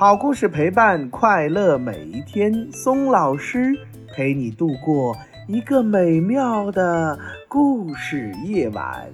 [0.00, 3.76] 好故事陪伴快乐每一天，松老师
[4.14, 5.14] 陪你度过
[5.46, 9.10] 一个美妙的故事夜晚。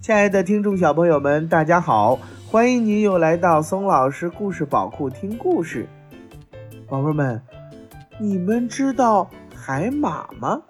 [0.00, 2.16] 亲爱的听众小朋友们，大家好，
[2.46, 5.84] 欢迎您又来到松老师故事宝库听故事。
[6.86, 7.42] 宝贝们，
[8.20, 10.62] 你们知道海马吗？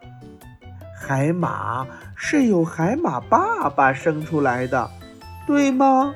[0.99, 1.87] 海马
[2.17, 4.91] 是由海马爸爸生出来的，
[5.47, 6.15] 对吗？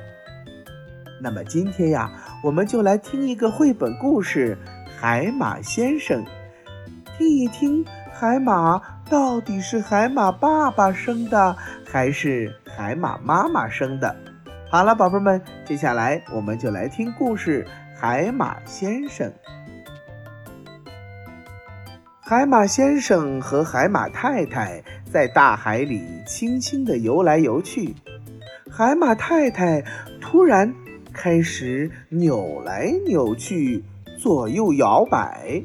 [1.21, 2.11] 那么今天呀，
[2.43, 4.57] 我们就来听一个绘本故事
[4.99, 6.21] 《海马先生》，
[7.17, 11.55] 听一听海马到底是海马爸爸生的，
[11.89, 14.13] 还是海马妈妈生的。
[14.69, 17.65] 好了，宝贝们，接下来我们就来听故事
[17.97, 19.29] 《海马先生》。
[22.19, 27.95] 海马先生和海马太太在大海里轻轻地游来游去，
[28.69, 29.81] 海马太太
[30.19, 30.75] 突然。
[31.13, 33.83] 开始扭来扭去，
[34.17, 35.63] 左右摇摆。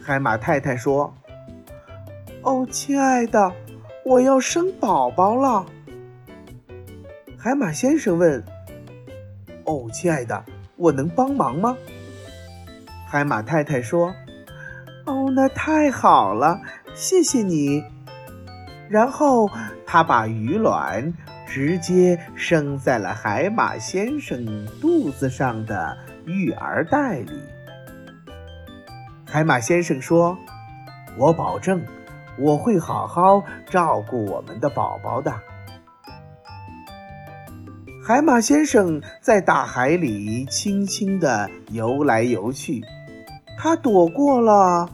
[0.00, 1.12] 海马太太说
[2.42, 3.52] ：“哦，亲爱的，
[4.04, 5.66] 我要生宝宝了。”
[7.36, 8.42] 海马先生问
[9.66, 10.44] ：“哦，亲爱的，
[10.76, 11.76] 我能帮忙吗？”
[13.08, 14.14] 海马太太说
[15.04, 16.60] ：“哦，那太好了，
[16.94, 17.82] 谢谢你。”
[18.88, 19.50] 然后
[19.84, 21.12] 他把鱼卵。
[21.54, 27.30] 直接生在了海马先生肚子上的育儿袋里。
[29.24, 30.36] 海马先生说
[31.16, 31.80] ：“我保证，
[32.36, 35.32] 我会好好照顾我们的宝宝的。”
[38.04, 42.82] 海马先生在大海里轻轻地游来游去，
[43.56, 44.90] 他躲过了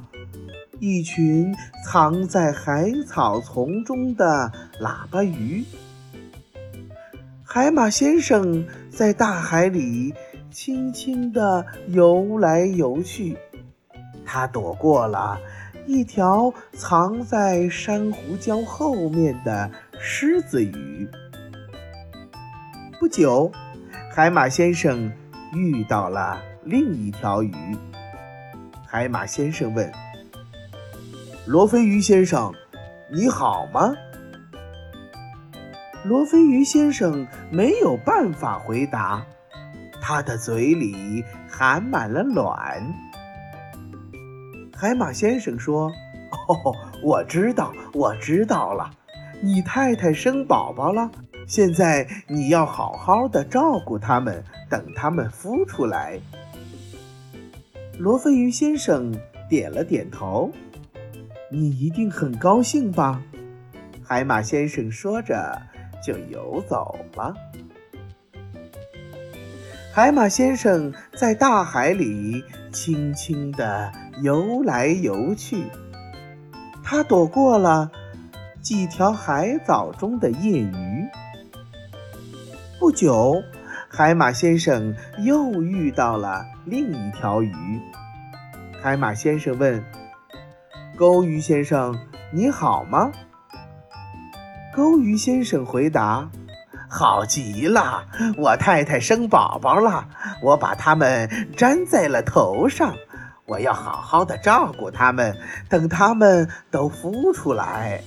[0.79, 5.65] 一群藏在海草丛中的喇叭鱼。
[7.53, 10.15] 海马先生在大海里
[10.53, 13.37] 轻轻地游来游去，
[14.25, 15.37] 他躲过了
[15.85, 19.69] 一条藏在珊瑚礁后面的
[19.99, 21.11] 狮子鱼。
[23.01, 23.51] 不久，
[24.15, 25.11] 海马先生
[25.53, 27.53] 遇到了另一条鱼。
[28.87, 29.91] 海马先生问
[31.47, 32.55] ：“罗非鱼先生，
[33.13, 33.93] 你好吗？”
[36.03, 39.23] 罗非鱼先生没有办法回答，
[40.01, 42.83] 他的嘴里含满了卵。
[44.75, 45.93] 海马先生说
[46.49, 46.75] ：“哦，
[47.05, 48.91] 我知道，我知道了，
[49.43, 51.11] 你太太生宝宝了，
[51.47, 56.19] 现在你要好好的照顾他们，等他们孵出来。”
[57.99, 59.15] 罗非鱼先生
[59.51, 60.51] 点了点头
[61.53, 63.23] ：“你一定很高兴吧？”
[64.03, 65.61] 海马先生说着。
[66.03, 67.35] 就游走了。
[69.93, 75.65] 海马先生在大海里轻轻地游来游去，
[76.85, 77.91] 他躲过了
[78.63, 81.09] 几条海藻中的夜鱼。
[82.79, 83.43] 不久，
[83.89, 87.53] 海马先生又遇到了另一条鱼。
[88.81, 89.85] 海马先生问
[90.97, 91.99] ：“钩鱼先生，
[92.33, 93.11] 你好吗？”
[94.73, 96.31] 钩鱼先生回答
[96.89, 98.05] ：“好极了，
[98.37, 100.07] 我太太生宝宝了，
[100.43, 102.95] 我把它们粘在了头上，
[103.47, 105.37] 我要好好的照顾它们，
[105.69, 108.01] 等它们都孵出来。”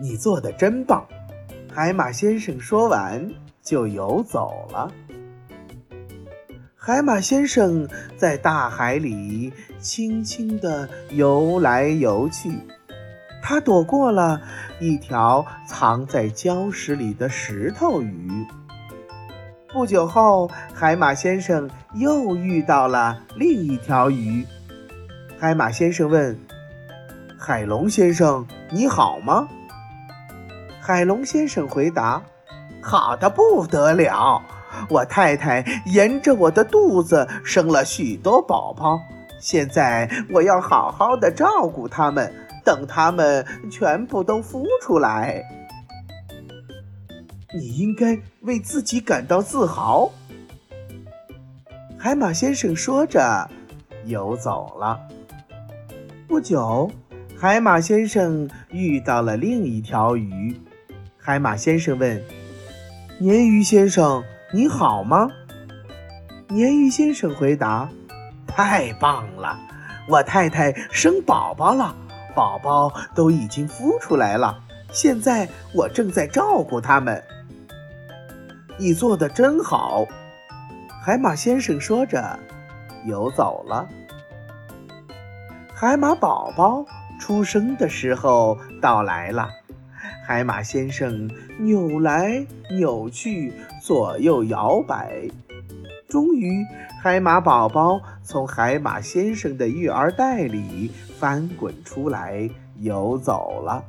[0.00, 1.04] 你做的真棒，
[1.74, 3.28] 海马先生说完
[3.62, 4.92] 就游走了。
[6.76, 12.60] 海马先生在大海里轻轻地游来游去。
[13.48, 14.40] 他躲过了
[14.80, 18.44] 一条藏在礁石里的石头鱼。
[19.72, 24.44] 不久后，海马先生又遇到了另一条鱼。
[25.38, 26.36] 海马先生问
[27.38, 29.46] ：“海龙先生，你好吗？”
[30.82, 32.20] 海龙先生回答
[32.82, 34.42] ：“好的不得了，
[34.90, 38.98] 我太太沿着我的肚子生了许多宝宝，
[39.38, 42.34] 现在我要好好的照顾它们。”
[42.66, 45.44] 等它们全部都孵出来，
[47.54, 50.10] 你应该为自己感到自豪。
[51.96, 53.48] 海马先生说着，
[54.04, 54.98] 游走了。
[56.26, 56.90] 不久，
[57.38, 60.60] 海马先生遇到了另一条鱼。
[61.16, 62.20] 海马先生问
[63.22, 65.30] ：“鲶鱼先生，你好吗？”
[66.50, 67.88] 鲶鱼先生回答
[68.46, 69.56] ：“太棒了，
[70.08, 71.94] 我太太生宝宝了。”
[72.36, 74.62] 宝宝都已经孵出来了，
[74.92, 77.22] 现在我正在照顾他们。
[78.76, 80.06] 你做的真好，
[81.02, 82.38] 海马先生说着，
[83.06, 83.88] 游走了。
[85.72, 86.84] 海马宝宝
[87.18, 89.48] 出生的时候到来了，
[90.26, 95.22] 海马先生扭来扭去，左右摇摆，
[96.08, 96.64] 终于，
[97.02, 102.48] 海马宝宝从海马先生的育儿袋里翻滚出来，
[102.78, 103.84] 游走了。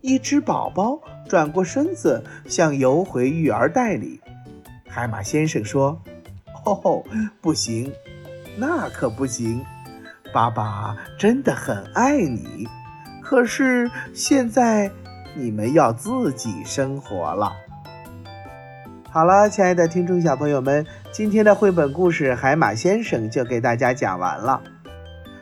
[0.00, 4.20] 一只宝宝转过身子，想游回育儿袋里。
[4.88, 6.00] 海马先生说
[6.64, 7.04] ：“哦，
[7.40, 7.92] 不行，
[8.56, 9.64] 那可不行。
[10.32, 12.66] 爸爸真的很爱你，
[13.22, 14.90] 可是现在
[15.34, 17.52] 你们要自己生活了。”
[19.12, 24.62] 好了，亲爱的听众小朋友们，今天的绘本故事《海马先生》就给大家讲完了。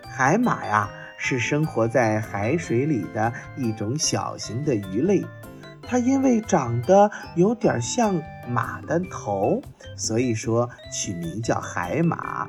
[0.03, 5.25] 海马呀，是生活在海水里的一种小型的鱼类。
[5.85, 9.63] 它因为长得有点像马的头，
[9.95, 12.49] 所以说取名叫海马。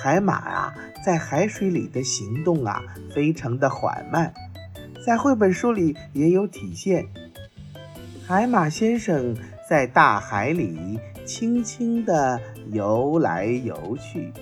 [0.00, 0.74] 海马啊，
[1.04, 2.80] 在海水里的行动啊，
[3.12, 4.32] 非常的缓慢，
[5.04, 7.08] 在绘本书里也有体现。
[8.32, 9.36] 海马先生
[9.68, 14.32] 在大海里轻轻地游来游去。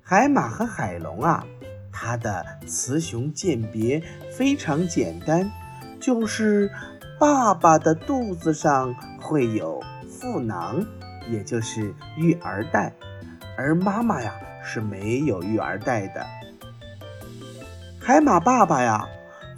[0.00, 1.44] 海马和海龙啊，
[1.92, 4.00] 它的雌雄鉴别
[4.30, 5.50] 非常简单。
[5.98, 6.70] 就是
[7.18, 10.86] 爸爸的肚子上会有腹囊，
[11.28, 12.92] 也就是育儿袋，
[13.56, 16.24] 而妈妈呀是没有育儿袋的。
[17.98, 19.08] 海马爸爸呀，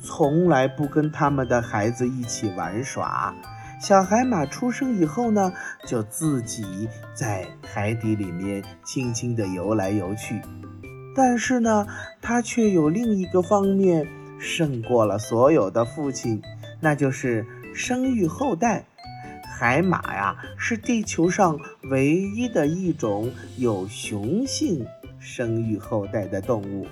[0.00, 3.34] 从来不跟他们的孩子一起玩耍。
[3.80, 5.52] 小海马出生以后呢，
[5.86, 10.40] 就自己在海底里面轻轻地游来游去。
[11.14, 11.86] 但是呢，
[12.20, 14.06] 它却有另一个方面。
[14.42, 16.40] 胜过了所有的父亲，
[16.80, 17.44] 那就是
[17.74, 18.86] 生育后代。
[19.44, 21.58] 海马呀，是地球上
[21.90, 24.86] 唯一的一种有雄性
[25.18, 26.86] 生育后代的动物，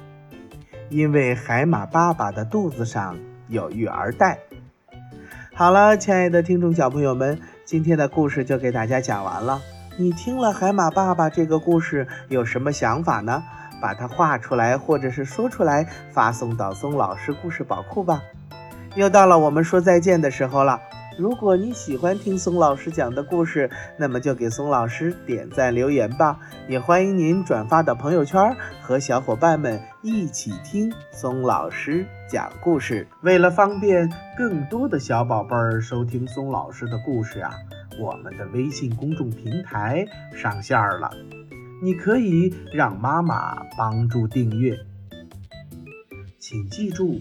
[0.90, 3.16] 因为海马爸爸的肚子上
[3.48, 4.38] 有育儿袋。
[5.54, 9.60] 好了，亲爱的听众小朋友们，今天的故事就给大家讲完了。
[9.96, 13.42] 你听了海马爸爸这个故事，有什么想法呢？
[13.80, 18.22] 把它画出来，或者是说出来，发送到松老师故事宝库吧。
[18.94, 20.80] 又到了我们说再见的时候了。
[21.18, 23.68] 如果你喜欢听松老师讲的故事，
[23.98, 26.38] 那么就给松老师点赞留言吧。
[26.68, 33.08] 也欢迎您转发到朋友圈，和小伙伴们一起听松老师讲故事。
[33.22, 37.52] 为了方便更多的小宝贝儿收听松老师的故事啊，
[38.00, 40.06] 我们的微信公众平台
[40.36, 41.10] 上线了。
[41.82, 44.78] 你可以让妈妈帮助订阅，
[46.38, 47.20] 请记住，